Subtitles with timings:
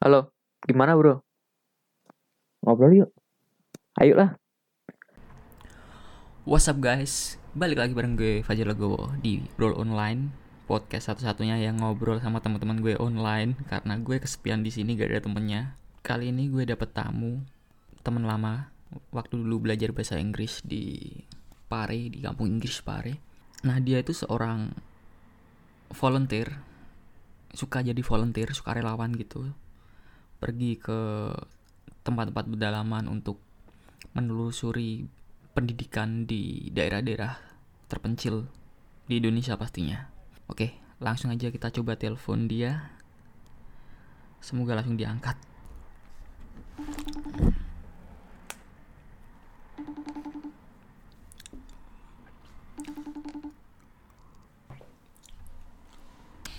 [0.00, 0.32] Halo,
[0.64, 1.20] gimana bro?
[2.64, 3.12] Ngobrol yuk.
[4.00, 4.40] Ayo lah.
[6.48, 7.36] What's up guys?
[7.52, 10.32] Balik lagi bareng gue Fajar Legowo di Roll Online
[10.64, 15.20] podcast satu-satunya yang ngobrol sama teman-teman gue online karena gue kesepian di sini gak ada
[15.20, 15.76] temennya.
[16.00, 17.44] Kali ini gue dapet tamu
[18.00, 18.72] teman lama
[19.12, 21.12] waktu dulu belajar bahasa Inggris di
[21.68, 23.20] Pare di kampung Inggris Pare.
[23.68, 24.72] Nah dia itu seorang
[25.92, 26.56] volunteer
[27.52, 29.52] suka jadi volunteer suka relawan gitu
[30.40, 31.30] pergi ke
[32.00, 33.36] tempat-tempat pedalaman untuk
[34.16, 35.04] menelusuri
[35.52, 37.36] pendidikan di daerah-daerah
[37.86, 38.48] terpencil
[39.04, 40.08] di Indonesia pastinya.
[40.48, 42.88] Oke, langsung aja kita coba telepon dia.
[44.40, 45.36] Semoga langsung diangkat.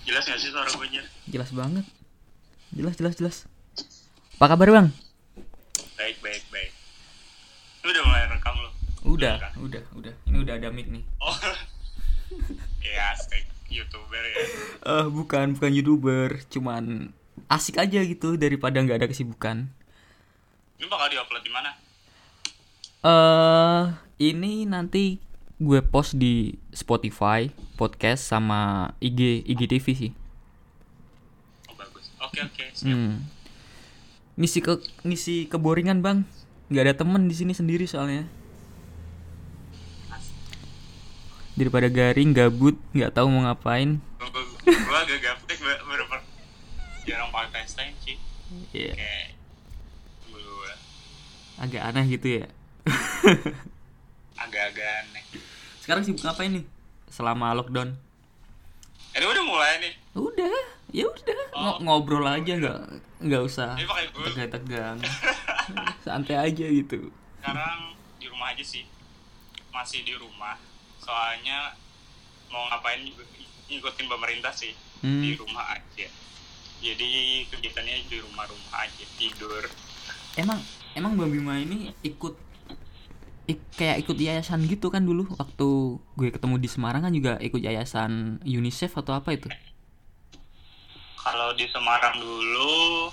[0.06, 1.02] Jelas gak sih suara gue?
[1.32, 1.86] Jelas banget.
[2.76, 3.38] Jelas, jelas, jelas.
[4.42, 4.88] Apa kabar bang?
[5.94, 6.74] Baik, baik, baik
[7.86, 8.70] Lu udah mulai rekam lu?
[9.14, 9.54] Udah, kan?
[9.62, 10.14] udah, udah.
[10.26, 11.06] Ini udah ada mic nih.
[11.22, 11.38] Oh
[12.82, 14.42] Ya, steak youtuber ya
[14.82, 16.42] Eh, bukan, bukan youtuber.
[16.50, 17.14] Cuman
[17.54, 19.70] asik aja gitu daripada nggak ada kesibukan.
[20.82, 21.78] Ini bakal diupload di mana?
[23.06, 23.84] eh
[24.18, 25.22] ini nanti
[25.62, 27.46] gue post di Spotify,
[27.78, 30.12] podcast sama IG IGTV sih.
[31.70, 33.41] Oh bagus Oke, oke, siap Hmm.
[34.36, 36.24] Ngisi ke ngisi keboringan, Bang.
[36.72, 38.24] nggak ada temen di sini sendiri soalnya.
[41.52, 44.00] Daripada garing, gabut, nggak tahu mau ngapain.
[44.64, 45.84] Gue agak gaptek ber-
[47.02, 48.14] Jarang pakai FaceTime sih
[48.78, 49.28] Iya, Kayak
[50.30, 50.70] Gue
[51.58, 52.46] agak aneh gitu ya.
[54.38, 55.24] agak-agak aneh
[55.82, 56.66] Sekarang sibuk ngapain nih?
[57.10, 57.98] Selama lockdown.
[59.12, 61.60] Ini udah mulai nih Udah, ya udah Oh.
[61.78, 62.80] Ngo- ngobrol aja nggak
[63.22, 64.98] nggak usah tegang-tegang.
[66.06, 67.12] Santai aja gitu.
[67.38, 68.86] Sekarang di rumah aja sih
[69.70, 70.56] Masih di rumah
[70.98, 71.74] Soalnya
[72.48, 73.02] Mau ngapain
[73.66, 75.18] ngikutin pemerintah sih Hmm.
[75.20, 76.06] di rumah aja
[76.78, 77.10] jadi
[77.48, 79.66] kegiatannya di rumah-rumah aja tidur
[80.36, 80.62] Emang
[80.94, 82.38] emang Bang Bima ini ikut
[83.44, 85.70] ik- kayak ikut yayasan gitu kan dulu waktu
[86.16, 89.50] gue ketemu di Semarang kan juga ikut yayasan UNICEF atau apa itu?
[91.22, 93.10] Kalau di Semarang dulu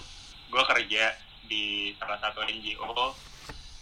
[0.48, 1.12] gue kerja
[1.44, 1.64] di
[1.94, 3.12] salah satu NGO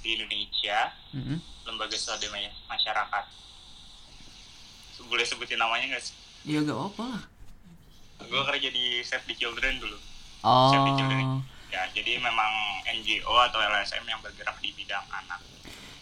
[0.01, 1.39] di Indonesia Mm-mm.
[1.65, 3.25] lembaga swadaya Ma- masyarakat
[5.07, 7.23] boleh sebutin namanya nggak sih Ya gak apa lah.
[8.21, 9.99] gue kerja di Save the Children dulu
[10.43, 10.71] Oh.
[10.71, 12.51] Save the Children ya jadi memang
[12.89, 15.39] NGO atau LSM yang bergerak di bidang anak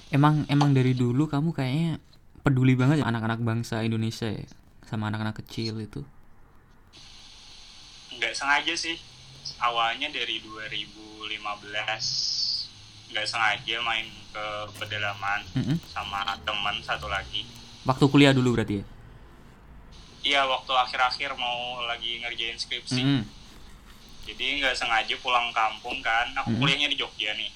[0.09, 1.97] Emang emang dari dulu kamu kayaknya
[2.41, 4.45] peduli banget ya anak-anak bangsa Indonesia ya
[4.85, 6.05] sama anak-anak kecil itu.
[8.25, 8.97] Nggak sengaja sih
[9.61, 11.29] awalnya dari 2015
[13.13, 15.77] nggak sengaja main ke pedalaman Mm-mm.
[15.87, 17.45] sama teman satu lagi
[17.85, 18.85] Waktu kuliah dulu berarti ya?
[20.25, 23.23] iya waktu akhir-akhir mau lagi ngerjain skripsi Mm-mm.
[24.25, 26.65] jadi nggak sengaja pulang kampung kan aku Mm-mm.
[26.65, 27.53] kuliahnya di Jogja nih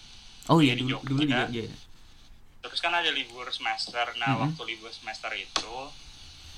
[0.48, 1.08] Oh iya dulu Jogja.
[1.08, 1.62] dulu di Jogja.
[1.64, 1.72] ya?
[2.60, 4.52] terus kan ada libur semester nah Mm-mm.
[4.52, 5.76] waktu libur semester itu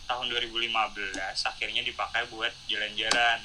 [0.04, 1.15] tahun 2015
[1.47, 3.38] akhirnya dipakai buat jalan-jalan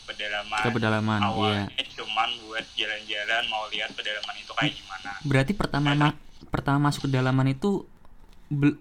[0.00, 1.28] ke pedalaman Ke pedalaman, iya.
[1.30, 6.18] awalnya cuman buat jalan-jalan mau lihat pedalaman itu kayak gimana Berarti pertama ma-
[6.50, 7.86] pertama masuk ke dalaman itu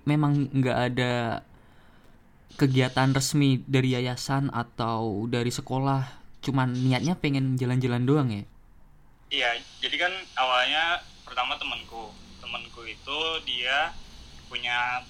[0.06, 1.14] memang nggak ada
[2.54, 6.06] kegiatan resmi dari yayasan atau dari sekolah,
[6.46, 8.44] cuman niatnya pengen jalan-jalan doang ya?
[9.34, 9.50] Iya,
[9.82, 13.20] jadi kan awalnya pertama temanku, temanku itu
[13.50, 13.90] dia
[14.46, 15.02] punya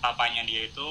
[0.00, 0.90] papanya dia itu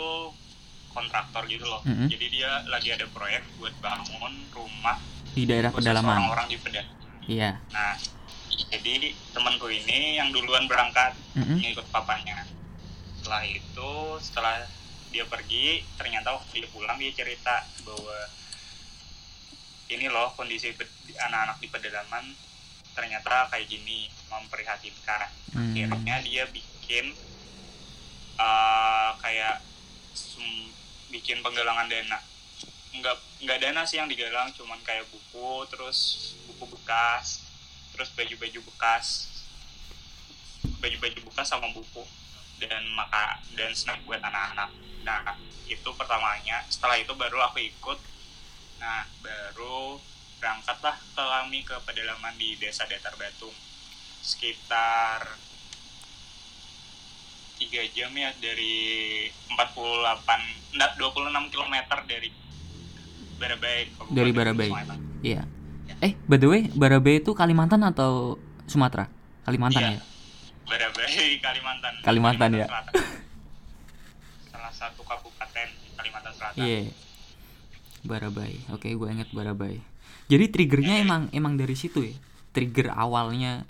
[0.91, 1.81] kontraktor gitu loh.
[1.83, 2.07] Mm-mm.
[2.07, 4.97] Jadi dia lagi ada proyek buat bangun rumah
[5.31, 6.19] Di daerah pedalaman.
[6.19, 6.99] orang-orang di pedalaman.
[7.25, 7.49] Iya.
[7.71, 7.95] Nah,
[8.71, 11.57] jadi temanku ini yang duluan berangkat Mm-mm.
[11.59, 12.43] ngikut papanya.
[13.19, 14.55] Setelah itu, setelah
[15.11, 18.17] dia pergi, ternyata waktu dia pulang dia cerita bahwa
[19.91, 20.71] ini loh kondisi
[21.19, 22.31] anak-anak di pedalaman
[22.95, 25.27] ternyata kayak gini memprihatinkan.
[25.51, 25.75] Hmm.
[25.75, 27.11] Akhirnya dia bikin
[28.39, 29.63] eh, kayak
[31.11, 32.19] bikin penggalangan dana.
[32.95, 37.43] Enggak enggak dana sih yang digalang, cuman kayak buku, terus buku bekas,
[37.93, 39.29] terus baju-baju bekas,
[40.79, 42.03] baju-baju bekas sama buku
[42.57, 44.71] dan maka dan snack buat anak-anak.
[45.03, 45.35] Nah
[45.67, 46.63] itu pertamanya.
[46.71, 47.99] Setelah itu baru aku ikut.
[48.79, 50.01] Nah baru
[50.41, 53.53] berangkatlah kami ke pedalaman di desa Datar Batung
[54.21, 55.37] sekitar
[57.61, 58.73] tiga jam ya dari
[59.47, 62.29] 48 enggak 26 km dari
[63.37, 63.79] Barabai
[64.09, 64.69] Dari Barabai.
[65.21, 65.41] Iya.
[65.87, 65.95] Ya.
[65.99, 69.09] Eh, by the way, Barabai itu Kalimantan atau Sumatera?
[69.43, 69.91] Kalimantan Iya.
[69.91, 70.01] ya?
[70.63, 72.65] Barabai Kalimantan Kalimantan, ya.
[72.65, 72.93] Selatan.
[74.47, 76.81] salah satu kabupaten Kalimantan Selatan Iya.
[78.01, 78.57] Barabai.
[78.69, 79.81] Oke, gue inget Barabai.
[80.27, 81.03] Jadi triggernya Iya.
[81.03, 82.15] emang emang dari situ ya.
[82.51, 83.65] Trigger awalnya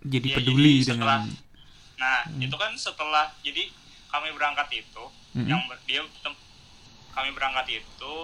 [0.00, 1.51] jadi Iya, peduli jadi setelah- dengan
[2.02, 3.70] nah itu kan setelah jadi
[4.08, 5.46] kami berangkat itu Mm-mm.
[5.46, 6.42] yang ber- dia tem-
[7.08, 8.16] kami berangkat itu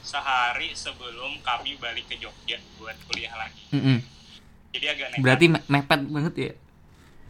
[0.00, 3.98] sehari sebelum kami balik ke Jogja buat kuliah lagi Mm-mm.
[4.70, 6.52] jadi agak nekat Berarti me- mepet banget ya.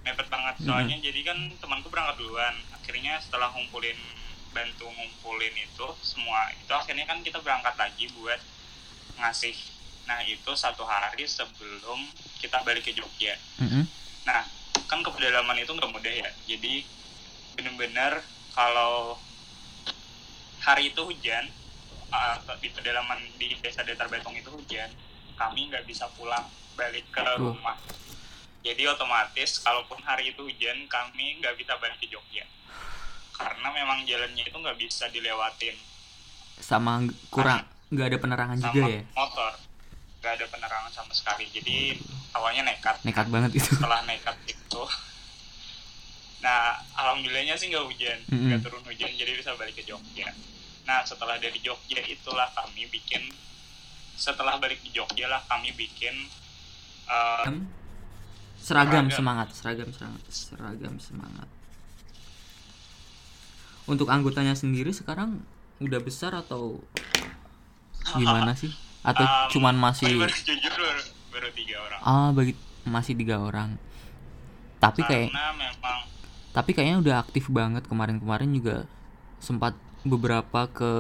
[0.05, 3.97] mepet banget soalnya jadi kan temanku berangkat duluan akhirnya setelah ngumpulin
[4.53, 8.39] bantu ngumpulin itu semua itu akhirnya kan kita berangkat lagi buat
[9.17, 9.57] ngasih
[10.05, 12.07] nah itu satu hari sebelum
[12.39, 13.89] kita balik ke Jogja Mm-mm.
[14.23, 14.45] nah
[14.87, 16.31] kan ke pedalaman itu nggak mudah ya.
[16.47, 16.87] Jadi
[17.59, 18.23] bener-bener
[18.55, 19.19] kalau
[20.63, 21.45] hari itu hujan
[22.11, 24.91] uh, di pedalaman di desa Datar Betong itu hujan
[25.37, 27.77] kami nggak bisa pulang balik ke rumah.
[28.67, 32.43] Jadi otomatis kalaupun hari itu hujan kami nggak bisa balik ke Jogja.
[33.37, 35.77] Karena memang jalannya itu nggak bisa dilewatin.
[36.57, 39.03] Sama ng- kurang nggak ada penerangan sama juga ya.
[39.15, 39.53] motor
[40.27, 41.95] nggak ada penerangan sama sekali jadi
[42.35, 43.71] awalnya nekat Nekat banget itu.
[43.71, 44.83] setelah nekat itu
[46.43, 50.35] nah alhamdulillahnya sih nggak hujan nggak turun hujan jadi bisa balik ke Jogja
[50.83, 53.23] nah setelah dari Jogja itulah kami bikin
[54.19, 56.15] setelah balik di Jogja lah kami bikin
[57.07, 59.07] eh, seragam Seragam.
[59.09, 61.47] semangat, seragam semangat, seragam semangat.
[63.87, 65.39] Untuk anggotanya sendiri sekarang
[65.79, 66.83] udah besar atau
[68.17, 68.73] gimana sih?
[69.07, 73.79] Atau um, cuman masih baru, jujur baru, baru tiga orang ah bagi masih tiga orang.
[74.77, 75.99] Tapi kayak karena memang
[76.51, 78.89] tapi kayaknya udah aktif banget kemarin-kemarin juga
[79.39, 80.93] sempat beberapa ke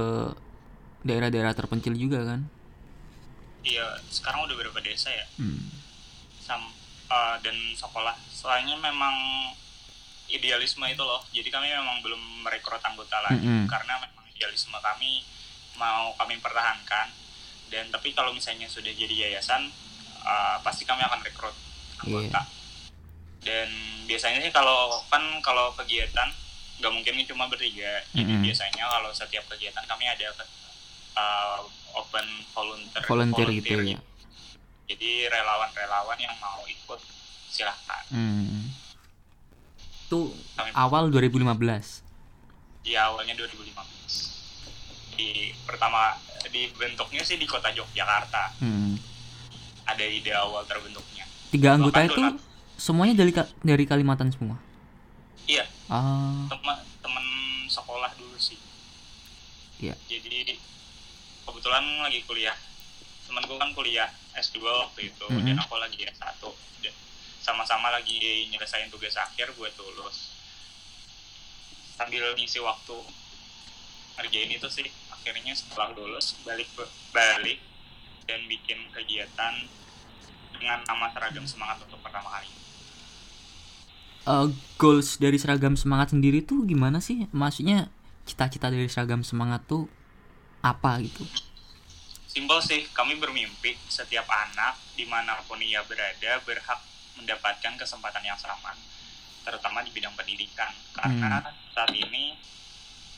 [1.00, 2.40] daerah-daerah terpencil juga kan.
[3.62, 5.58] iya sekarang udah berapa desa ya Hmm.
[6.38, 6.62] sam
[7.08, 9.14] eh, dan sekolah soalnya memang
[10.28, 13.66] idealisme itu loh jadi kami memang belum merekrut anggota lagi Mm-mm.
[13.66, 15.22] karena memang idealisme kami
[15.74, 17.10] mau kami pertahankan
[17.66, 19.68] dan tapi kalau misalnya sudah jadi yayasan
[20.18, 21.56] eh, pasti kami akan rekrut
[21.98, 22.42] anggota
[23.40, 23.68] dan
[24.04, 26.28] biasanya sih kalau kan kalau kegiatan
[26.76, 28.44] nggak mungkin cuma bertiga jadi Mm-mm.
[28.44, 30.28] biasanya kalau setiap kegiatan kami ada
[31.14, 31.58] eh,
[31.94, 33.98] open volunteer Volunteer gitu ya.
[34.86, 37.00] jadi relawan-relawan yang mau ikut
[37.48, 38.70] silahkan Hmm.
[40.06, 42.06] Tuh kami awal 2015.
[42.86, 43.74] ya awalnya 2015
[45.16, 46.14] di pertama
[46.48, 48.96] dibentuknya sih di kota Yogyakarta Hmm.
[49.84, 52.34] ada ide awal terbentuknya Tiga anggota Bahkan itu donat.
[52.76, 53.32] semuanya dari
[53.62, 54.58] dari Kalimantan semua.
[55.44, 57.24] iya Ah, teman temen
[57.66, 58.58] sekolah dulu sih
[59.78, 59.94] Iya.
[60.06, 60.58] jadi
[61.42, 62.56] kebetulan lagi kuliah
[63.22, 65.46] temanku kan kuliah S2 waktu itu Mhm.
[65.46, 66.42] dan aku lagi S1
[66.76, 66.92] Dan
[67.40, 70.34] sama-sama lagi nyelesain tugas akhir buat lulus
[71.94, 72.96] sambil ngisi waktu
[74.16, 74.86] ngerjain itu sih
[75.26, 76.70] akhirnya setelah lulus balik
[77.10, 77.58] balik
[78.30, 79.58] dan bikin kegiatan
[80.54, 82.46] dengan nama seragam semangat untuk pertama kali
[84.30, 84.46] eh,
[84.78, 87.26] goals dari seragam semangat sendiri tuh gimana sih?
[87.34, 87.90] Maksudnya
[88.22, 89.90] cita-cita dari seragam semangat tuh
[90.62, 91.26] apa gitu?
[92.30, 96.78] Simpel sih, kami bermimpi setiap anak di mana pun ia berada berhak
[97.18, 98.78] mendapatkan kesempatan yang sama,
[99.42, 100.70] terutama di bidang pendidikan.
[100.94, 101.42] Karena
[101.74, 102.38] saat ini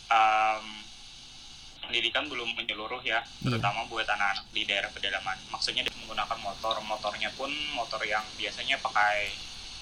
[0.09, 0.88] em,
[1.89, 5.41] pendidikan belum menyeluruh ya, terutama buat anak-anak di daerah pedalaman.
[5.49, 9.33] Maksudnya dia menggunakan motor, motornya pun motor yang biasanya pakai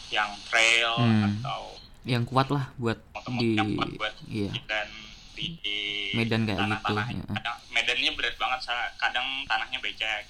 [0.08, 1.42] yang trail Hmm.
[1.42, 1.74] atau
[2.06, 4.86] Yang kuat lah buat motor-motor di yang kuat buat iya dan
[5.34, 5.78] di, di
[6.14, 6.62] Medan kayak gitu.
[6.62, 7.24] tanah-tanah ya.
[7.34, 8.60] kadang medannya berat banget
[8.94, 10.22] kadang tanahnya becek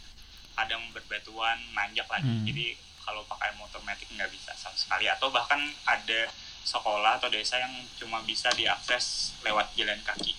[0.57, 2.49] kadang berbatuan nanjak lagi Hmm.
[2.49, 2.67] jadi
[2.99, 6.33] kalau pakai motor metik nggak bisa sama sekali atau bahkan ada
[6.65, 10.33] sekolah atau desa yang cuma bisa diakses lewat jalan kaki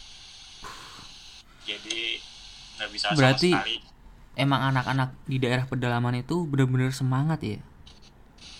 [1.67, 1.99] jadi
[2.79, 3.77] nggak bisa Berarti- sama sekali
[4.37, 7.57] Emang anak-anak di daerah pedalaman itu bener-bener semangat ya.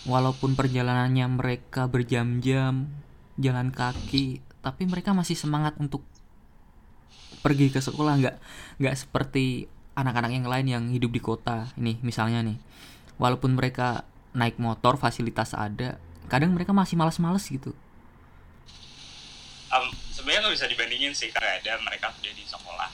[0.10, 2.90] Walaupun perjalanannya mereka berjam-jam
[3.38, 6.02] jalan kaki, tapi mereka masih semangat untuk
[7.46, 8.36] pergi ke sekolah nggak
[8.82, 11.70] nggak seperti anak-anak yang lain yang hidup di kota.
[11.78, 12.58] Ini misalnya nih,
[13.22, 14.02] walaupun mereka
[14.34, 17.78] naik motor fasilitas ada, kadang mereka masih malas-males gitu.
[20.28, 22.92] Sebenarnya nggak bisa dibandingin sih karena ada mereka sudah di sekolah.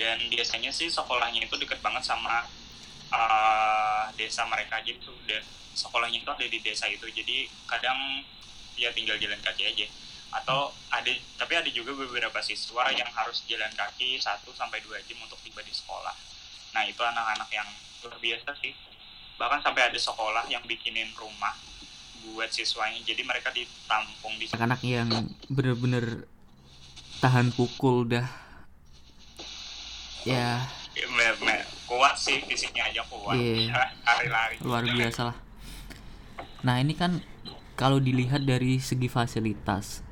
[0.00, 2.48] Dan biasanya sih sekolahnya itu deket banget sama
[3.12, 5.44] uh, desa mereka jadi tuh udah
[5.76, 8.24] sekolahnya itu ada di desa itu jadi kadang
[8.80, 9.92] ya tinggal jalan kaki aja.
[10.40, 15.20] Atau ada tapi ada juga beberapa siswa yang harus jalan kaki 1 sampai dua jam
[15.20, 16.16] untuk tiba di sekolah.
[16.72, 17.68] Nah itu anak-anak yang
[18.00, 18.72] luar biasa sih.
[19.36, 21.52] Bahkan sampai ada sekolah yang bikinin rumah
[22.32, 25.12] buat siswanya jadi mereka ditampung di anak-anak yang
[25.52, 26.24] bener-bener
[27.18, 28.28] tahan pukul dah.
[30.22, 30.66] Ya.
[31.14, 33.34] Me- kuat sih fisiknya aja kuat.
[33.38, 33.72] Iya.
[34.04, 35.36] lari-lari luar biasa lah.
[36.60, 37.24] Nah ini kan
[37.78, 40.04] kalau dilihat dari segi fasilitas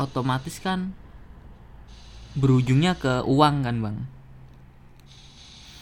[0.00, 0.96] otomatis kan
[2.32, 3.96] berujungnya ke uang kan bang?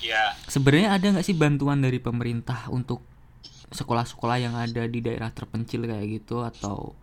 [0.02, 3.04] Ya sebenarnya ada nggak sih bantuan dari pemerintah untuk
[3.70, 6.97] sekolah-sekolah yang ada di daerah terpencil kayak gitu atau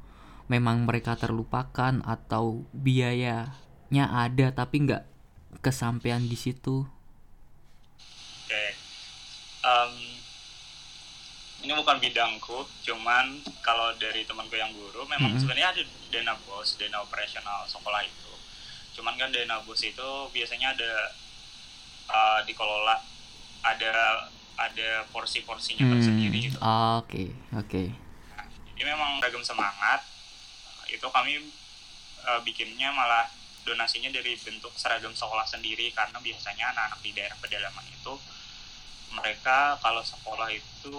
[0.48, 3.50] memang mereka terlupakan atau biayanya
[3.92, 5.04] ada tapi nggak
[5.60, 6.86] kesampaian di situ?
[8.46, 8.66] Oke.
[9.66, 9.94] Em,
[11.62, 13.26] ini bukan bidangku cuman
[13.60, 15.40] kalau dari temanku yang guru memang Mhm.
[15.40, 18.32] sebenarnya ada dana bos dana operasional sekolah itu.
[18.94, 20.92] Cuman kan dana bos itu biasanya ada
[22.06, 23.02] eh, dikelola
[23.66, 23.94] ada
[24.56, 26.58] ada porsi-porsinya Hmm, tersendiri gitu.
[26.62, 27.84] Oke oke.
[28.72, 30.06] Jadi memang ragam semangat
[30.96, 31.44] itu kami
[32.26, 33.28] eh, bikinnya malah
[33.66, 38.14] donasinya dari bentuk seragam sekolah sendiri karena biasanya anak-anak di daerah pedalaman itu
[39.16, 40.98] mereka kalau sekolah itu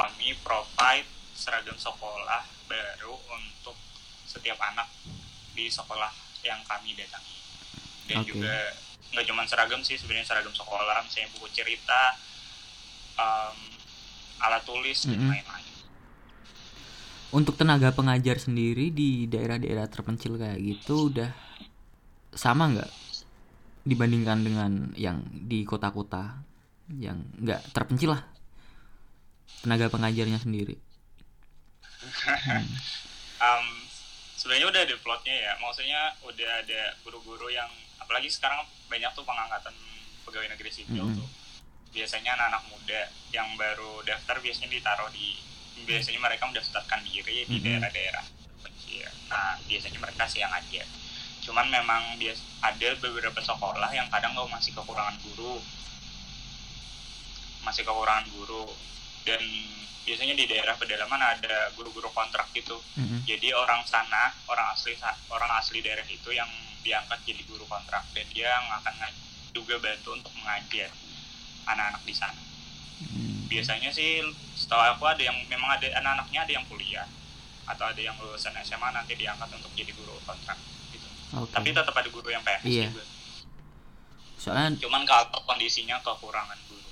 [0.00, 3.76] kami provide seragam sekolah baru untuk
[4.24, 4.88] setiap anak
[5.52, 6.08] di sekolah
[6.42, 7.36] yang kami datangi
[8.08, 8.32] dan Oke.
[8.32, 8.56] juga
[9.12, 12.16] nggak cuma seragam sih sebenarnya seragam sekolah misalnya buku cerita
[13.20, 13.58] em,
[14.40, 15.28] alat tulis dan Mm-mm.
[15.28, 15.71] lain-lain
[17.32, 21.32] untuk tenaga pengajar sendiri di daerah-daerah terpencil kayak gitu udah
[22.32, 22.90] sama nggak
[23.82, 26.38] dibandingkan dengan yang di kota-kota
[26.92, 28.22] yang nggak terpencil lah?
[29.60, 30.76] Tenaga pengajarnya sendiri.
[33.42, 33.66] Um,
[34.38, 35.52] sebenarnya udah ada plotnya ya.
[35.58, 37.66] Maksudnya udah ada guru-guru yang
[37.98, 39.74] apalagi sekarang banyak tuh pengangkatan
[40.22, 41.18] pegawai negeri sipil Mhm.
[41.18, 41.26] tuh.
[41.90, 43.00] Biasanya anak-anak muda
[43.34, 45.42] yang baru daftar biasanya ditaruh di
[45.84, 47.64] biasanya mereka mendaftarkan diri di Mhm.
[47.64, 48.26] daerah-daerah
[49.32, 50.84] nah biasanya mereka siang aja.
[51.40, 55.56] Cuman memang bias ada beberapa sekolah yang kadang nggak masih kekurangan guru.
[57.64, 58.68] Masih kekurangan guru.
[59.24, 59.40] Dan
[60.04, 62.76] biasanya di daerah pedalaman ada guru-guru kontrak gitu.
[63.00, 63.24] Mm-mm.
[63.24, 64.92] jadi orang sana orang asli
[65.32, 66.50] orang asli daerah itu yang
[66.84, 68.04] diangkat jadi guru kontrak.
[68.12, 68.94] Dan dia yang akan
[69.56, 70.92] juga bantu untuk mengajar
[71.64, 72.42] anak-anak di sana.
[73.00, 73.31] Hmm.
[73.52, 74.24] Biasanya sih
[74.56, 77.06] setahu aku ada yang memang ada anak-anaknya ada yang kuliah
[77.68, 80.58] atau ada yang lulusan SMA nanti diangkat untuk jadi guru kontrak
[80.90, 81.06] gitu.
[81.38, 81.52] Oke.
[81.54, 82.88] Tapi tetap ada guru yang PNS Iya.
[82.90, 83.04] juga.
[84.40, 86.90] Soalnya cuman kalau kondisinya kekurangan guru.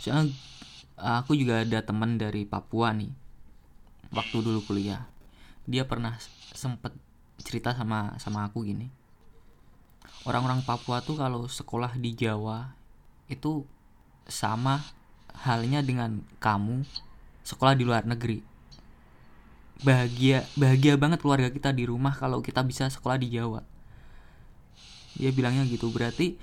[0.00, 0.32] Soalnya
[0.96, 3.12] aku juga ada teman dari Papua nih
[4.10, 5.04] waktu dulu kuliah.
[5.68, 6.16] Dia pernah
[6.56, 6.96] sempet
[7.44, 8.88] cerita sama sama aku gini.
[10.24, 12.72] Orang-orang Papua tuh kalau sekolah di Jawa
[13.28, 13.64] itu
[14.28, 14.80] sama
[15.34, 16.84] halnya dengan kamu
[17.46, 18.42] sekolah di luar negeri.
[19.80, 23.64] Bahagia bahagia banget keluarga kita di rumah kalau kita bisa sekolah di Jawa.
[25.16, 25.88] Dia bilangnya gitu.
[25.88, 26.36] Berarti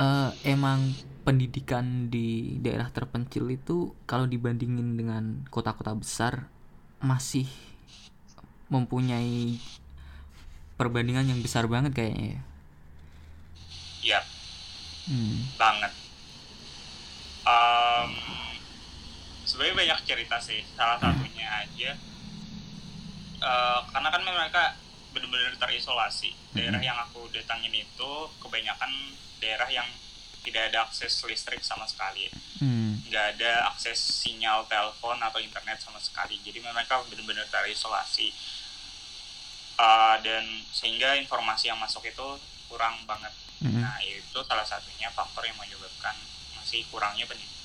[0.00, 0.90] eh, emang
[1.20, 6.48] pendidikan di daerah terpencil itu kalau dibandingin dengan kota-kota besar
[7.00, 7.46] masih
[8.72, 9.60] mempunyai
[10.80, 12.42] perbandingan yang besar banget kayaknya ya.
[14.16, 14.20] ya
[15.10, 15.42] Hmm.
[15.58, 15.90] banget
[17.50, 18.10] Em,
[19.42, 21.90] sebenarnya banyak cerita sih salah satunya aja.
[23.40, 24.64] Eh, karena kan mereka
[25.10, 26.30] benar-benar terisolasi.
[26.54, 28.90] Daerah yang aku datangin itu kebanyakan
[29.42, 29.88] daerah yang
[30.40, 32.30] tidak ada akses listrik sama sekali.
[32.60, 33.00] Hmm.
[33.08, 36.36] nggak ada akses sinyal telepon atau internet sama sekali.
[36.44, 38.28] Jadi mereka benar-benar terisolasi.
[39.80, 42.28] Eh, dan sehingga informasi yang masuk itu
[42.68, 43.32] kurang banget.
[43.60, 46.16] Nah, itu salah satunya faktor yang menyebabkan
[46.70, 47.58] masih kurangnya pendidikan.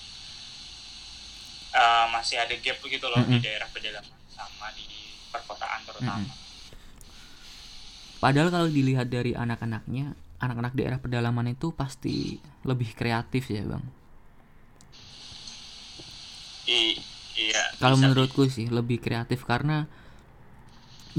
[1.82, 3.44] Eh, masih ada gap begitu loh di Mm-mm.
[3.44, 4.88] daerah pedalaman sama di
[5.34, 6.34] perkotaan terutama.
[8.24, 10.06] Padahal kalau dilihat dari anak-anaknya,
[10.44, 12.16] anak-anak daerah pedalaman itu pasti
[12.70, 13.84] lebih kreatif ya bang.
[16.68, 17.02] I-
[17.38, 17.64] iya.
[17.82, 19.78] Kalau menurutku sih lebih kreatif karena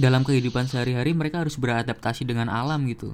[0.05, 3.11] dalam kehidupan sehari-hari mereka harus beradaptasi dengan alam gitu.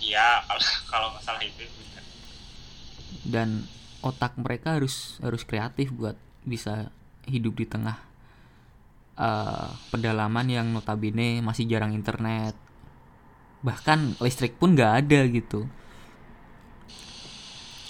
[0.00, 0.62] di- Iya, kalau
[0.92, 1.64] kalau masalah itu.
[3.22, 3.66] Dan
[4.02, 6.90] otak mereka harus harus kreatif buat bisa
[7.26, 7.98] hidup di tengah
[9.18, 12.58] eh, pedalaman yang notabene masih jarang internet
[13.62, 15.70] bahkan listrik pun nggak ada gitu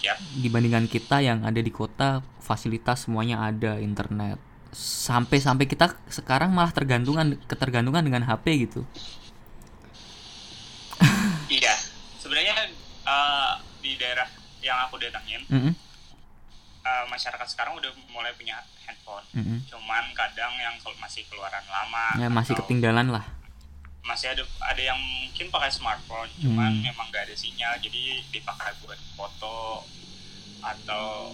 [0.04, 0.18] Yap.
[0.44, 4.36] dibandingkan kita yang ada di kota fasilitas semuanya ada internet
[4.72, 8.84] sampai sampai kita sekarang malah tergantungan ketergantungan dengan HP gitu
[11.52, 11.74] Iya.
[12.16, 12.72] Sebenarnya
[14.62, 15.74] yang aku datangin Mm-mm.
[16.80, 19.58] eh, masyarakat sekarang udah mulai punya handphone Mm-mm.
[19.66, 23.26] cuman kadang yang masih keluaran lama ya masih ketinggalan lah
[24.02, 26.82] masih ada ada yang mungkin pakai smartphone cuman Hmm.
[26.84, 29.86] memang gak ada sinyal jadi dipakai buat foto
[30.60, 31.30] atau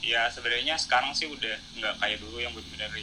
[0.00, 2.94] ya sebenarnya sekarang sih udah nggak kayak dulu yang benar-benar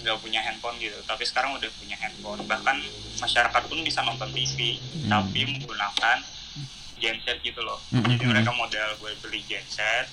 [0.00, 2.80] nggak punya handphone gitu tapi sekarang udah punya handphone bahkan
[3.18, 5.08] masyarakat pun bisa nonton TV Hmm.
[5.10, 6.18] tapi menggunakan
[7.00, 7.80] genset gitu loh.
[7.90, 10.06] Hmm, jadi hmm, mereka modal gue beli genset.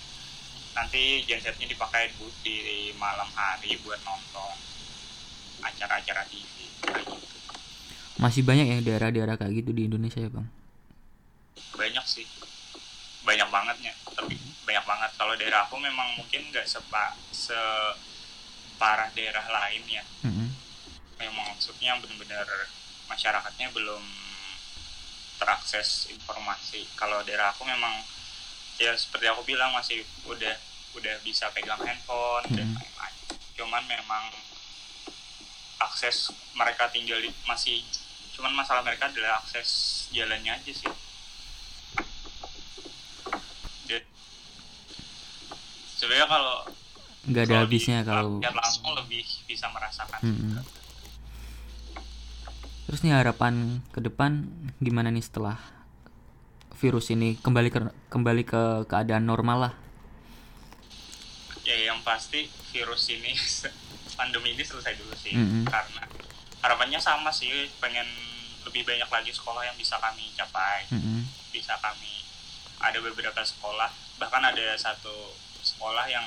[0.74, 2.58] Nanti gensetnya dipakai bu- di
[2.96, 4.56] malam hari buat nonton
[5.60, 7.16] acara-acara TV gitu.
[8.18, 10.48] masih banyak ya daerah-daerah kayak gitu di Indonesia ya bang?
[11.76, 12.26] Banyak sih.
[13.22, 13.94] Banyak bangetnya.
[14.10, 14.34] Tapi
[14.66, 15.12] banyak banget.
[15.14, 20.04] Kalau daerah aku memang mungkin nggak sepa separah daerah lain ya.
[20.26, 20.50] Mm-mm.
[21.18, 22.46] memang maksudnya benar-benar
[23.10, 24.04] masyarakatnya belum
[25.38, 28.02] terakses informasi kalau daerah aku memang
[28.78, 30.54] ya seperti aku bilang masih udah
[30.94, 32.76] udah bisa pegang handphone dan Mhm.
[32.76, 33.16] lain-lain
[33.54, 34.24] cuman memang
[35.80, 37.82] akses mereka tinggal di masih
[38.34, 39.70] cuman masalah mereka adalah akses
[40.10, 40.90] jalannya aja sih
[43.88, 44.04] Dan
[45.96, 46.58] sebenarnya kalau
[47.24, 50.62] nggak ada habisnya kalau lihat langsung lebih bisa merasakan Mm-mm.
[52.88, 54.48] Terus nih harapan ke depan
[54.80, 55.60] gimana nih setelah
[56.80, 59.74] virus ini kembali ke kembali ke keadaan normal lah
[61.68, 63.36] ya yang pasti virus ini
[64.18, 65.68] pandemi ini selesai dulu sih Mm-mm.
[65.68, 66.08] karena
[66.64, 68.08] harapannya sama sih pengen
[68.64, 71.28] lebih banyak lagi sekolah yang bisa kami capai Mm-mm.
[71.52, 72.24] bisa kami
[72.80, 76.24] ada beberapa sekolah bahkan ada satu sekolah yang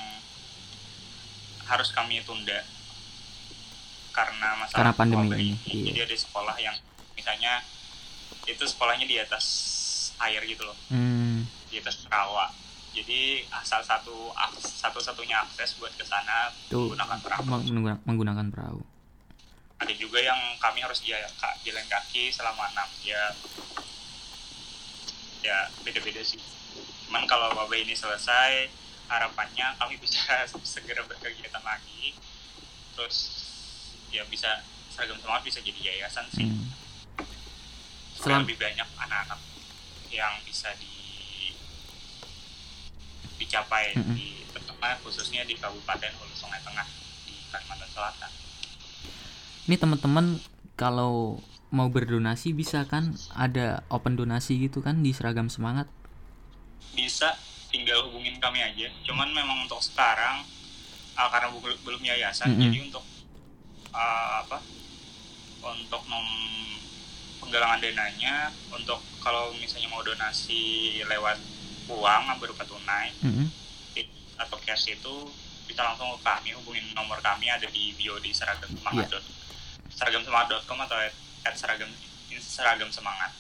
[1.65, 2.61] harus kami tunda
[4.11, 5.85] karena masalah Karena pandemi wabah ini, iya.
[5.95, 6.77] jadi ada sekolah yang
[7.15, 7.53] misalnya
[8.49, 9.47] itu sekolahnya di atas
[10.21, 10.77] air gitu loh.
[10.93, 12.53] Hmm, di atas rawa.
[12.91, 17.43] Jadi asal satu satu satunya akses buat ke sana menggunakan perahu.
[17.47, 18.81] menggunakan, menggunakan perahu.
[19.81, 21.31] Ada juga yang kami harus jalan,
[21.65, 23.33] jalan kaki selama 6 jam
[25.41, 26.41] ya beda-beda sih.
[27.09, 28.69] Cuman kalau wabah ini selesai
[29.09, 30.45] harapannya kami bisa
[30.77, 32.13] segera berkegiatan lagi.
[32.99, 33.17] Terus
[34.11, 34.51] ya bisa
[34.89, 36.67] seragam semangat bisa jadi yayasan sih Hmm.
[38.21, 39.41] Selam- lebih banyak anak-anak
[40.11, 40.93] yang bisa di
[43.37, 44.13] dicapai Mm-mm.
[44.13, 46.85] di terutama khususnya di Kabupaten Hulu Sungai Tengah
[47.25, 48.31] di Kalimantan Selatan
[49.65, 50.27] Ini teman-teman
[50.75, 51.39] kalau
[51.71, 55.87] mau berdonasi bisa kan ada open donasi gitu kan di seragam semangat.
[56.91, 57.39] bisa
[57.71, 60.43] tinggal hubungin kami aja cuman memang untuk sekarang
[61.15, 62.67] uh, karena belum yayasan Mm-mm.
[62.67, 63.05] jadi untuk
[63.93, 64.59] uh, apa
[65.61, 66.27] untuk nom
[67.41, 71.37] penggalangan dananya untuk kalau misalnya mau donasi lewat
[71.89, 73.49] uang berupa tunai Mm-mm.
[73.93, 75.15] di- atau cash itu
[75.67, 79.25] bisa langsung ke kami hubungin nomor kami ada di bio di seragam semangat dot
[79.91, 81.15] seragam semangat.com atau at,
[81.47, 81.91] at seragam
[82.41, 83.33] seragam semangat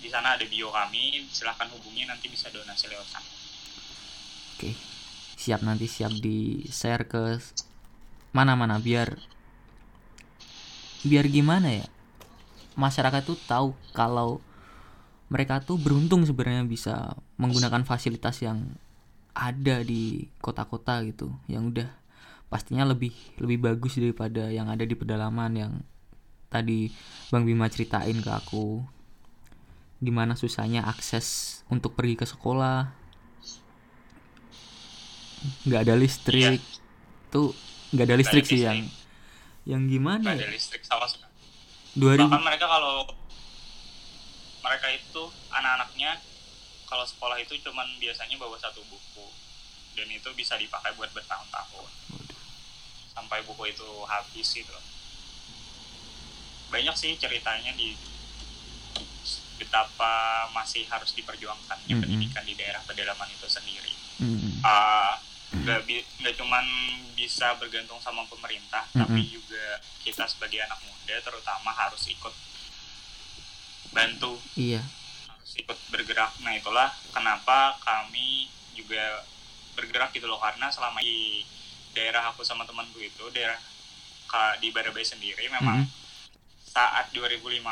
[0.00, 3.28] di sana ada bio kami silahkan hubungi nanti bisa donasi lewat sana
[4.54, 4.70] Oke.
[5.34, 7.42] Siap nanti siap di share ke
[8.30, 9.18] mana-mana biar
[11.04, 11.86] biar gimana ya?
[12.74, 14.42] Masyarakat tuh tahu kalau
[15.28, 18.74] mereka tuh beruntung sebenarnya bisa menggunakan fasilitas yang
[19.34, 21.30] ada di kota-kota gitu.
[21.46, 21.88] Yang udah
[22.48, 25.72] pastinya lebih lebih bagus daripada yang ada di pedalaman yang
[26.48, 26.90] tadi
[27.28, 28.82] Bang Bima ceritain ke aku.
[30.02, 32.90] Gimana susahnya akses untuk pergi ke sekolah.
[35.66, 36.60] Nggak ada listrik.
[37.34, 37.50] Tuh
[37.90, 38.86] nggak ada listrik sih yang
[39.64, 40.52] yang gimana ada ya?
[40.52, 41.32] listrik sama sekali.
[41.96, 43.08] 2000 bahkan mereka kalau
[44.64, 45.22] mereka itu
[45.52, 46.20] anak-anaknya
[46.84, 49.26] kalau sekolah itu cuman biasanya bawa satu buku.
[49.94, 51.90] Dan itu bisa dipakai buat bertahun-tahun.
[53.14, 54.74] Sampai buku itu habis gitu
[56.74, 57.94] banyak sih ceritanya di
[59.54, 62.02] betapa masih harus diperjuangkannya Mm-mm.
[62.02, 63.94] pendidikan di daerah pedalaman itu sendiri.
[64.18, 65.14] Mm, Ah,
[65.62, 66.66] nggak bi- nggak cuman
[67.14, 69.34] bisa bergantung sama pemerintah tapi Mm-mm.
[69.38, 69.64] juga
[70.02, 72.34] kita sebagai anak muda terutama harus ikut
[73.94, 74.82] bantu iya
[75.30, 79.22] harus ikut bergerak nah itulah kenapa kami juga
[79.78, 81.46] bergerak gitu loh karena selama di
[81.94, 83.58] daerah aku sama temanku itu daerah
[84.58, 86.02] di Barabai sendiri memang Mm-mm.
[86.66, 87.62] saat 2015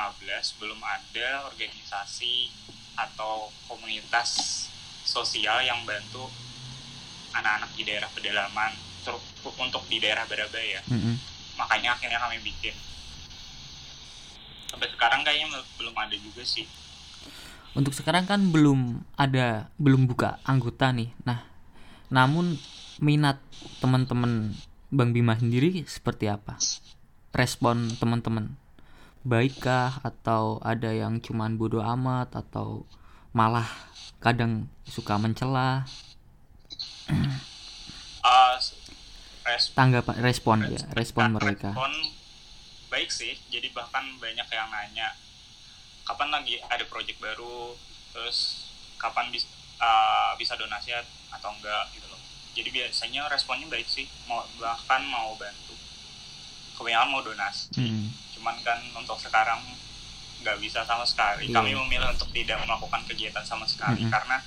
[0.63, 2.55] belum ada organisasi
[2.95, 4.63] atau komunitas
[5.03, 6.31] sosial yang bantu
[7.33, 8.73] anak-anak di daerah pedalaman
[9.59, 10.81] untuk di daerah Barabai ya.
[10.87, 11.17] Mm-mm.
[11.59, 12.73] makanya akhirnya kami bikin.
[14.73, 16.65] Sampai sekarang kayaknya belum ada juga sih.
[17.77, 21.13] Untuk sekarang kan belum ada belum buka anggota nih.
[21.29, 21.45] Nah
[22.13, 22.57] namun
[23.01, 23.41] minat
[23.81, 24.53] teman-teman
[24.93, 26.57] Bang Bima sendiri seperti apa?
[27.33, 28.57] Respon teman-teman?
[29.25, 32.85] Baikkah atau ada yang cuman bodoh amat atau
[33.33, 33.69] malah
[34.21, 35.89] kadang suka mencela
[38.23, 38.55] Uh,
[39.43, 41.71] res- tanggapan respon ya respon Nah, mereka.
[41.71, 41.93] respon
[42.89, 43.35] baik sih.
[43.49, 45.17] Jadi bahkan banyak yang nanya
[46.03, 47.75] kapan lagi ada project baru?
[48.13, 49.49] Terus kapan bis,
[49.79, 50.95] uh, bisa donasi
[51.29, 51.91] atau enggak?
[51.91, 52.21] Gitu loh.
[52.53, 54.07] Jadi biasanya responnya baik sih.
[54.25, 55.75] Mau bahkan mau bantu.
[56.73, 57.73] Kebanyakan mau donasi.
[57.75, 59.59] Hmm, cuman kan untuk sekarang
[60.39, 61.47] nggak bisa sama sekali.
[61.47, 61.55] Iya.
[61.57, 64.11] kami memilih untuk tidak melakukan kegiatan sama sekali Mm-mm.
[64.11, 64.43] karena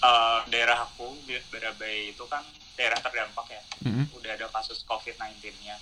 [0.00, 1.16] uh, daerah aku
[1.52, 2.42] Berabai itu kan
[2.76, 5.76] daerah terdampak ya mm-mm, udah ada kasus COVID-19-nya.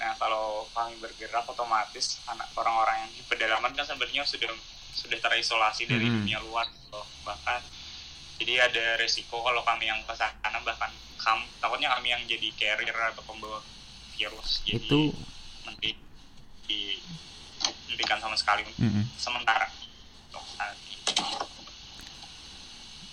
[0.00, 4.48] Nah, kalau kami bergerak otomatis anak orang-orang yang di pedalaman kan sebenarnya sudah
[4.94, 6.14] sudah terisolasi dari Mhm.
[6.24, 7.04] dunia luar loh.
[7.26, 7.60] Bahkan
[8.40, 10.88] jadi ada resiko kalau kami yang ke sana bahkan
[11.20, 13.60] kam, takutnya kami yang jadi carrier atau pembawa
[14.16, 14.64] virus.
[14.64, 15.00] Jadi itu
[15.68, 15.92] nanti
[16.64, 19.04] dihentikan sama sekali mm-mm.
[19.20, 19.68] sementara.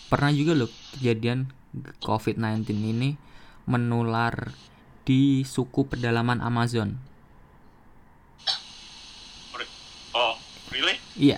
[0.07, 1.51] Pernah juga loh kejadian
[1.99, 3.19] COVID-19 ini
[3.65, 4.55] menular
[5.03, 6.95] di suku pedalaman Amazon.
[10.11, 10.33] Oh,
[10.69, 10.95] really?
[11.13, 11.37] Iya,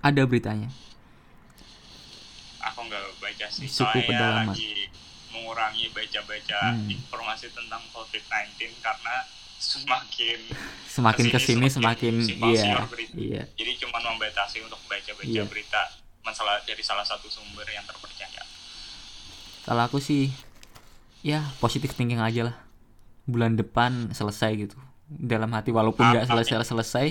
[0.00, 0.68] ada beritanya.
[2.64, 4.46] aku nggak baca sih Suku soalnya pedalaman.
[4.50, 4.88] lagi
[5.30, 6.88] mengurangi baca-baca Hmm.
[6.88, 9.14] informasi tentang COVID-19 karena
[9.54, 10.38] semakin
[10.88, 12.74] Semakin Ke sini ke sini semakin semakin iya,
[13.14, 13.42] iya.
[13.52, 15.44] jadi cuma membatasi untuk baca-baca Iya.
[15.44, 15.82] berita
[16.24, 18.42] masalah dari salah satu sumber yang terpercaya
[19.62, 20.28] Kalau aku sih
[21.20, 22.56] ya positif thinking aja lah.
[23.24, 24.76] Bulan depan selesai gitu.
[25.06, 27.06] Dalam hati walaupun nggak Ah, ah, selesai selesai,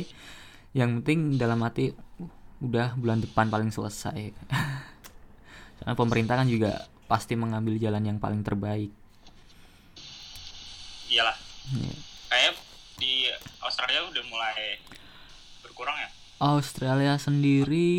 [0.73, 4.33] yang penting dalam hati "Uh, udah bulan depan paling selesai.
[5.77, 8.89] Karena pemerintah kan juga pasti mengambil jalan yang paling terbaik.
[11.09, 11.37] iyalah
[11.69, 11.93] Iya.
[12.25, 12.53] kayak
[12.97, 13.29] di
[13.61, 14.81] Australia udah mulai
[15.61, 16.09] berkurang ya
[16.51, 17.91] Australia sendiri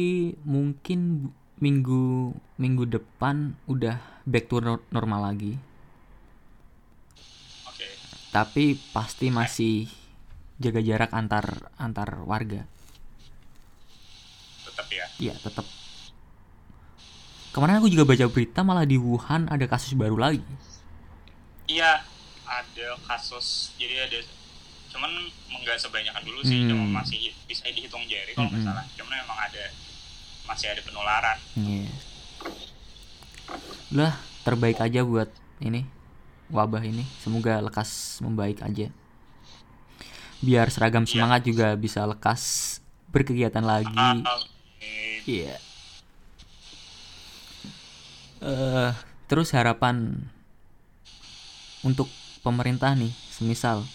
[0.54, 1.00] mungkin
[1.64, 2.04] minggu
[2.62, 3.36] minggu depan
[3.72, 3.96] udah
[4.32, 5.52] back to nor- normal lagi.
[7.66, 7.88] oke
[8.34, 9.76] Tapi pasti masih
[10.62, 11.46] jaga jarak antar
[11.78, 12.62] antar warga.
[14.64, 15.66] tetap ya Iya, tetap.
[17.54, 20.42] Kemarin aku juga baca berita malah di Wuhan ada kasus baru lagi.
[21.66, 22.04] iya
[22.44, 24.18] ada kasus jadi ada
[24.94, 25.10] cuman
[25.50, 26.70] nggak sebanyakan dulu sih Hmm.
[26.70, 28.70] cuma masih bisa dihitung jari kalau nggak Mm-mm.
[28.70, 29.64] salah cuman memang ada
[30.44, 31.90] masih ada penularan Iya.
[33.90, 35.28] Udah, terbaik aja buat
[35.58, 35.86] ini
[36.48, 37.06] wabah ini.
[37.18, 38.90] Semoga lekas membaik aja.
[40.38, 41.10] Biar seragam Iya.
[41.10, 42.76] semangat juga bisa lekas
[43.08, 43.94] berkegiatan lagi.
[43.94, 44.18] Ah,
[45.24, 45.56] Iya.
[48.44, 48.90] Eh,
[49.24, 50.20] terus harapan
[51.80, 52.08] untuk
[52.42, 53.88] pemerintah nih, semisal,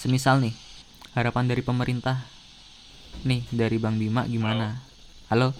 [0.00, 0.56] semisal nih,
[1.12, 2.24] harapan dari pemerintah,
[3.28, 4.80] nih dari Bang Bima gimana?
[5.28, 5.52] Halo,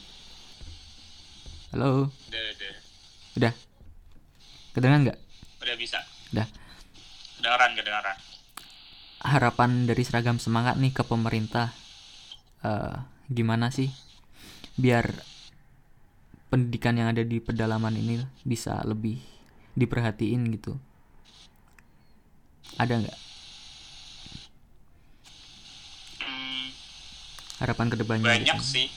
[1.77, 2.73] halo, udah, udah,
[3.37, 3.53] udah,
[4.73, 5.19] kedengeran nggak?
[5.61, 6.01] udah bisa
[6.33, 6.49] Udah.
[7.37, 8.17] kedengaran kedengaran
[9.21, 11.77] Harapan dari seragam semangat nih ke pemerintah,
[12.65, 12.97] eh,
[13.29, 13.93] gimana sih?
[14.81, 15.05] Biar
[16.49, 19.21] pendidikan yang ada di pedalaman ini bisa lebih
[19.77, 20.81] diperhatiin gitu.
[22.81, 23.19] Ada nggak
[26.21, 26.69] Hmm,
[27.61, 28.27] harapan ke depannya?
[28.27, 28.65] banyak gitu?
[28.67, 28.89] sih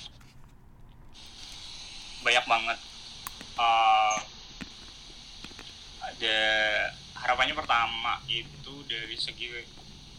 [2.19, 2.79] banyak banget
[3.53, 4.17] Eh,
[6.01, 6.39] ada
[7.15, 8.49] harapannya pertama itu
[8.83, 9.45] dari segi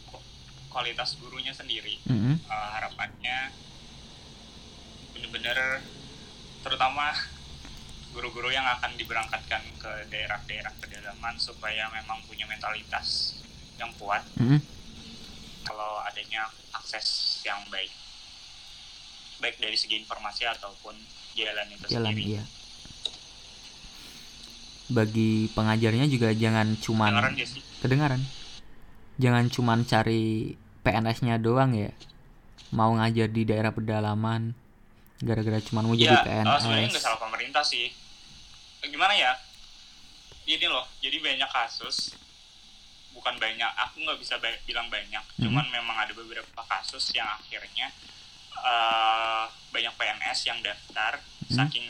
[0.05, 0.23] ku-
[0.69, 2.39] kualitas gurunya sendiri Mm-mm.
[2.39, 3.51] Eh, harapannya
[5.11, 5.83] bener-bener
[6.61, 7.11] terutama
[8.15, 13.35] guru-guru yang akan diberangkatkan ke daerah-daerah pedalaman supaya memang punya mentalitas
[13.75, 14.63] yang kuat Mm-mm.
[15.61, 17.03] kalau adanya akses
[17.43, 17.91] yang baik
[19.37, 20.95] baik dari segi informasi ataupun
[21.35, 22.43] jalan itu Jalan sendiri iya.
[24.85, 28.21] Bagi pengajarnya juga jangan cuman Kedengaran sih kedengaran.
[29.17, 31.89] Jangan cuman cari PNS-nya doang ya.
[32.69, 34.53] Mau ngajar di daerah pedalaman
[35.17, 36.21] gara-gara cuman mau jadi ya
[36.59, 36.91] sebenarnya PNS.
[36.91, 37.87] nggak salah pemerintah sih
[38.83, 39.31] gimana ya
[40.43, 42.13] ini loh jadi banyak kasus
[43.15, 47.95] bukan banyak aku nggak bisa ba- bilang banyak cuman memang ada beberapa kasus yang akhirnya
[48.57, 51.53] eh, banyak PNS yang daftar Mhm.
[51.53, 51.87] saking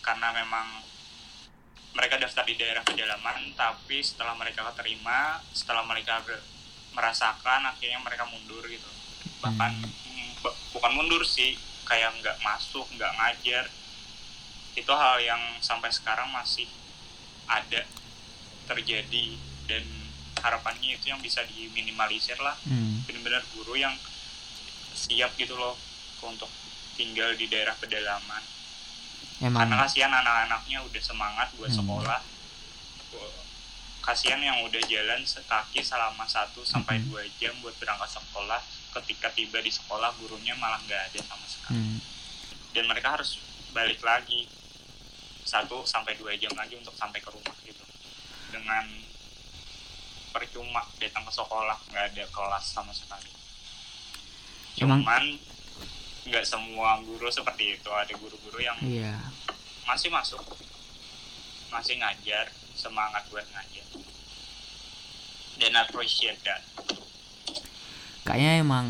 [0.00, 0.82] karena memang
[1.92, 6.24] mereka daftar di daerah pedalaman tapi setelah mereka terima setelah mereka
[6.90, 8.88] merasakan akhirnya mereka mundur gitu
[9.38, 9.92] bahkan Hmm.
[10.08, 13.64] mm, bu- bukan mundur sih kayak nggak masuk nggak ngajar
[14.72, 16.64] itu hal yang sampai sekarang masih
[17.44, 17.84] ada
[18.64, 19.36] terjadi
[19.66, 19.84] dan
[20.38, 23.04] harapannya itu yang bisa diminimalisir lah Hmm.
[23.04, 23.94] benar-benar guru yang
[24.92, 25.76] siap gitu loh
[26.24, 26.50] untuk
[26.94, 28.42] tinggal di daerah pedalaman
[29.40, 31.78] Emang karena kasihan anak-anaknya udah semangat buat Hmm.
[31.82, 32.20] sekolah
[34.02, 37.04] kasihan yang udah jalan sekaki selama 1 sampai Mhm.
[37.06, 38.58] dua jam buat berangkat sekolah
[38.92, 41.98] ketika tiba di sekolah gurunya malah nggak ada sama sekali hmm.
[42.72, 43.38] dan mereka harus
[43.70, 44.50] balik lagi
[45.44, 47.82] satu sampai dua jam lagi untuk sampai ke rumah gitu
[48.50, 48.84] dengan
[50.30, 53.30] percuma datang ke sekolah nggak ada kelas sama sekali
[54.76, 55.24] Emang- cuman
[56.22, 57.88] nggak semua guru seperti itu.
[57.88, 59.18] Ada guru-guru yang Iya.
[59.82, 60.38] masih masuk
[61.68, 63.86] masih ngajar semangat buat ngajar.
[65.56, 66.62] Dan appreciate that.
[68.22, 68.86] Kayaknya emang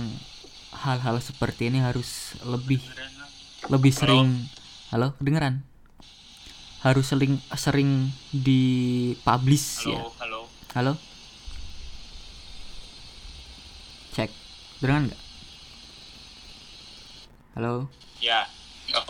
[0.74, 3.28] hal-hal seperti ini harus lebih Beneran.
[3.70, 4.28] lebih sering
[4.90, 5.62] halo kedengeran?
[6.82, 9.96] Harus sering sering dipublish ya?
[9.96, 10.40] halo halo.
[10.74, 10.92] Halo?
[14.12, 14.28] Cek.
[14.76, 15.21] Kedengeran nggak
[17.54, 17.88] halo?
[18.22, 18.48] Ya.
[18.96, 19.04] Oh,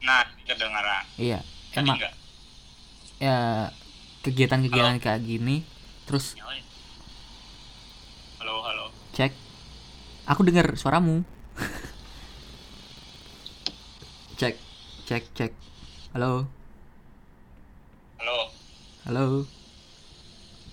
[0.00, 1.04] nah kedengaran.
[1.20, 1.40] Iya
[1.76, 2.00] emang
[3.20, 3.68] ya
[4.26, 5.62] kegiatan-kegiatan kayak gini
[6.08, 6.64] terus nyalain
[8.40, 8.84] halo halo.
[9.12, 9.36] Cek.
[10.24, 11.20] Aku dengar suaramu.
[14.40, 14.56] Cek
[15.04, 15.52] cek cek.
[16.16, 16.48] Halo?
[18.16, 18.38] Halo?
[19.04, 19.24] Halo?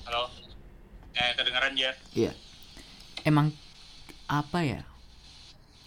[0.08, 0.22] Halo?
[1.12, 1.92] Eh kedengaran ya?
[2.16, 2.32] Iya.
[3.28, 3.52] Emang
[4.32, 4.87] apa ya?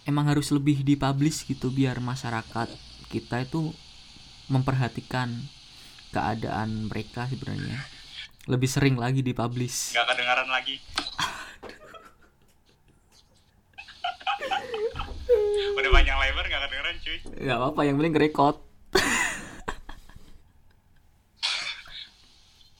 [0.03, 2.67] Emang harus lebih dipublish gitu biar masyarakat
[3.07, 3.69] kita itu
[4.47, 5.29] memperhatikan
[6.09, 7.79] keadaan mereka sebenarnya.
[8.45, 9.93] Lebih sering lagi dipublish.
[9.93, 10.75] nggak kedengaran lagi
[15.71, 18.55] udah panjang lebar nggak kedengaran cuy Gak apa-apa, yang penting nggak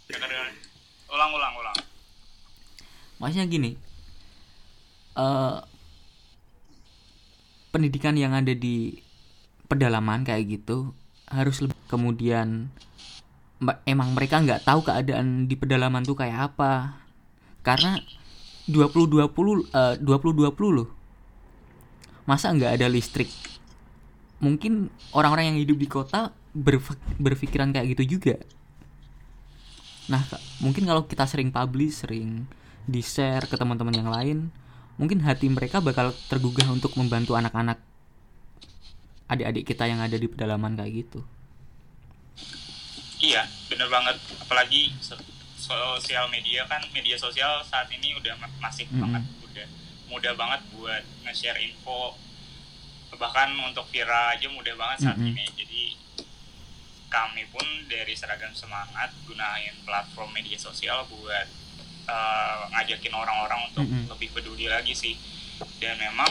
[0.10, 0.56] kedengaran
[1.08, 1.78] ulang ulang ulang
[3.18, 3.72] Maksudnya gini.
[5.12, 5.56] eh
[7.72, 9.00] pendidikan yang ada di
[9.72, 10.92] pedalaman kayak gitu
[11.32, 12.68] harus lebih kemudian
[13.64, 17.00] ma- emang mereka nggak tahu keadaan di pedalaman tuh kayak apa.
[17.64, 17.96] Karena
[18.68, 19.32] 2020
[19.72, 20.90] eh, 2020 loh.
[22.28, 23.32] Masa nggak ada listrik?
[24.42, 28.36] Mungkin orang-orang yang hidup di kota berf- berpikiran kayak gitu juga.
[30.10, 30.26] Nah
[30.60, 32.50] mungkin kalau kita sering publish sering
[32.84, 34.38] di share ke teman-teman yang lain
[34.96, 37.80] mungkin hati mereka bakal tergugah untuk membantu anak-anak
[39.26, 41.22] adik-adik kita yang ada di pedalaman kayak gitu
[43.22, 44.18] Iya, bener banget.
[44.42, 45.22] Apalagi so-
[45.54, 48.98] sosial media kan, media sosial saat ini udah ma- masif Mm-mm.
[48.98, 49.68] banget, udah
[50.10, 52.18] mudah banget buat nge-share info.
[53.14, 55.38] Bahkan untuk viral aja mudah banget saat Mm-mm.
[55.38, 55.46] ini.
[55.54, 55.84] Jadi
[57.14, 61.46] kami pun dari seragam semangat gunain platform media sosial buat
[62.04, 64.06] eh, ngajakin orang-orang untuk Mm-mm.
[64.08, 65.16] lebih peduli lagi sih.
[65.78, 66.30] Dan memang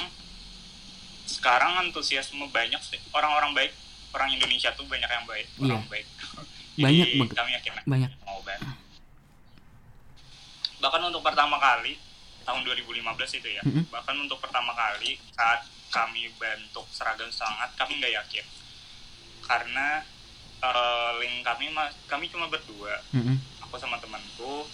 [1.25, 3.73] sekarang antusiasme banyak sih orang-orang baik,
[4.11, 5.67] orang Indonesia tuh banyak yang baik, Iya.
[5.71, 6.07] orang baik.
[6.81, 7.37] Banyak Jadi banget.
[7.37, 8.73] kami yakin banyak mau bantu.
[10.81, 11.93] Bahkan untuk pertama kali
[12.41, 13.05] tahun 2015
[13.37, 13.85] itu ya, Mm-mm.
[13.91, 18.47] bahkan untuk pertama kali saat kami bentuk seragam semangat, kami nggak yakin
[19.43, 20.07] karena
[20.59, 21.69] eh, link kami
[22.07, 23.37] kami cuma berdua, Mm-mm.
[23.61, 24.65] aku sama temanku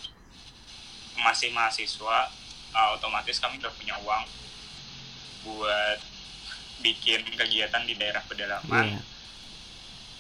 [1.18, 2.28] masih mahasiswa,
[2.70, 4.24] eh, otomatis kami nggak punya uang
[5.44, 5.98] buat
[6.76, 9.00] bikin kegiatan di daerah pedalaman Iya.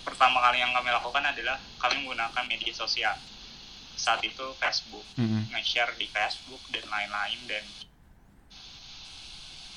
[0.02, 3.12] pertama kali yang kami lakukan adalah kami menggunakan media sosial
[3.92, 5.50] saat itu Facebook Mm-mm.
[5.50, 7.64] nge-share di Facebook dan lain-lain dan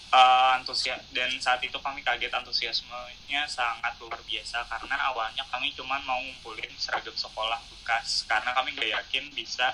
[0.10, 6.02] eh, antusias dan saat itu kami kaget antusiasmenya sangat luar biasa karena awalnya kami cuma
[6.04, 9.74] mau ngumpulin seragam sekolah bekas karena kami nggak yakin bisa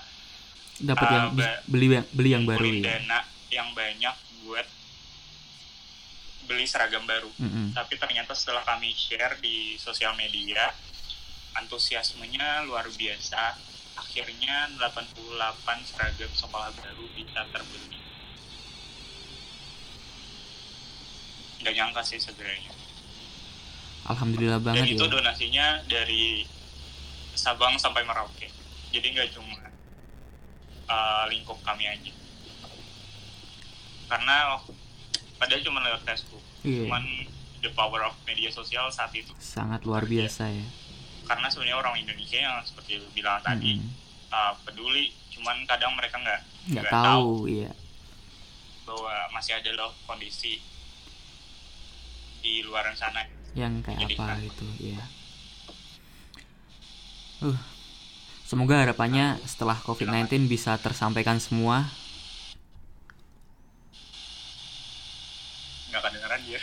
[0.77, 1.27] dapat Ah, yang
[1.65, 2.83] beli yang beli yang baru ya?
[2.93, 4.67] dana yang banyak buat
[6.45, 7.31] beli seragam baru.
[7.37, 7.73] Mm-mm.
[7.73, 10.69] tapi ternyata setelah kami share di sosial media
[11.55, 13.55] antusiasmenya luar biasa.
[13.95, 15.15] Akhirnya 88
[15.81, 17.95] seragam sekolah baru bisa terbeli.
[21.57, 22.71] Nggak nyangka sih sebenarnya.
[24.05, 25.09] Alhamdulillah dan banget itu ya.
[25.09, 26.45] donasinya dari
[27.33, 28.47] Sabang sampai Merauke.
[28.91, 29.59] Jadi nggak cuma
[30.89, 32.11] uh, lingkup kami aja.
[34.05, 34.59] Karena
[35.37, 36.43] padahal cuma lewat Facebook.
[36.65, 36.89] Iya.
[36.89, 37.05] cuman
[37.61, 39.29] the power of media sosial saat itu.
[39.37, 40.65] Sangat luar biasa ya.
[41.25, 44.33] Karena sebenarnya orang Indonesia yang seperti lu bilang tadi Mm-mm.
[44.33, 46.41] uh, peduli cuman kadang mereka nggak
[46.73, 47.69] nggak tahu iya.
[48.87, 50.61] bahwa masih ada loh kondisi
[52.41, 53.25] di luar sana.
[53.57, 54.37] Yang kayak Jadi apa kan.
[54.41, 55.01] gitu ya
[57.43, 57.59] uh
[58.45, 61.89] semoga harapannya setelah covid-19 bisa tersampaikan semua.
[65.89, 66.61] Nggak kedengeran dia.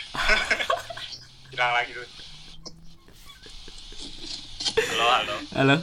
[1.51, 2.07] Hilang lagi tuh.
[4.73, 5.35] Halo halo.
[5.51, 5.75] Halo.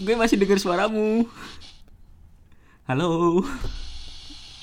[0.00, 1.28] Gue masih dengar suaramu.
[2.88, 3.44] Halo.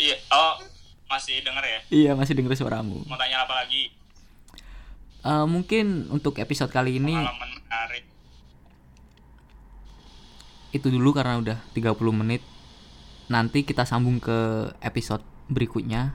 [0.02, 0.66] Iya oh
[1.06, 1.80] masih denger ya?
[1.94, 3.06] Iya masih dengar suaramu.
[3.06, 3.94] Mau tanya apa lagi?
[5.20, 8.09] Eh, mungkin untuk episode kali ini pengalaman menarik
[10.70, 12.42] itu dulu karena udah 30 menit.
[13.30, 16.14] Nanti kita sambung ke episode berikutnya.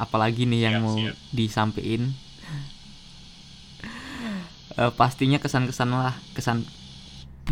[0.00, 1.16] Apalagi nih yang Siap, mau siap.
[1.32, 2.02] disampaikan.
[4.80, 6.64] Eh, pastinya kesan-kesan lah kesan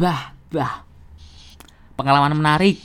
[0.00, 0.88] bah bah.
[1.92, 2.78] Pengalaman menarik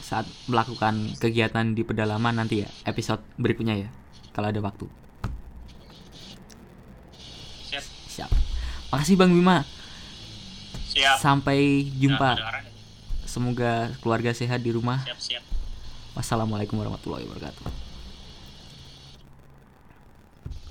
[0.00, 3.88] saat melakukan kegiatan di pedalaman nanti ya episode berikutnya ya
[4.34, 4.86] kalau ada waktu.
[7.70, 7.84] Siap.
[8.10, 8.30] Siap.
[8.90, 9.75] Makasih bang Bima
[10.96, 11.20] siap.
[11.20, 12.40] Sampai jumpa.
[13.28, 15.04] Semoga keluarga sehat di rumah.
[15.04, 15.44] Siap siap.
[16.16, 17.68] Wassalamualaikum warahmatullahi wabarakatuh.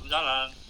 [0.06, 0.65] Waalaikumsalam